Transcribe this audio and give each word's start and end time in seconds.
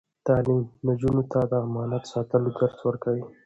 تعلیم 0.27 0.61
نجونو 0.85 1.23
ته 1.31 1.39
د 1.51 1.53
امانت 1.67 2.03
ساتلو 2.13 2.49
درس 2.59 2.77
ورکوي. 2.87 3.23